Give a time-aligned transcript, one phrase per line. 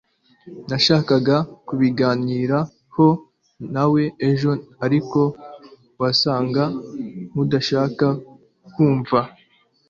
[0.69, 1.35] Nashakaga
[1.67, 3.07] kubiganiraho
[3.73, 4.51] nawe ejo
[4.85, 5.19] ariko
[5.99, 6.63] wasaga
[7.29, 8.07] nkudashaka
[8.73, 9.19] kumva